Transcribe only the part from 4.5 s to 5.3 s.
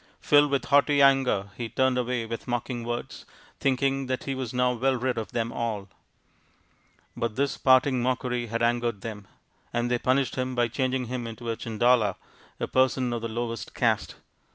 now well rid